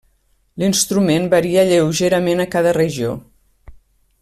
L'instrument 0.61 1.27
varia 1.33 1.67
lleugerament 1.73 2.45
en 2.47 2.51
cada 2.57 2.73
regió. 2.79 3.15